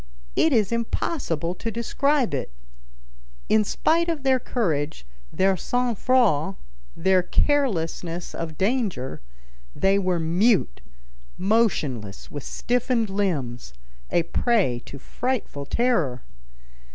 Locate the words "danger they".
8.57-9.99